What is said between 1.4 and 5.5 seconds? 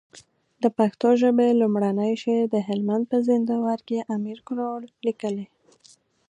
لومړنی شعر د هلمند په زينداور کي امير کروړ ليکلی